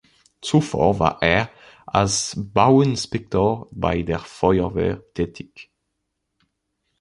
[0.41, 1.51] Zuvor war er
[1.85, 5.69] als Bauinspektor bei der Feuerwehr tätig.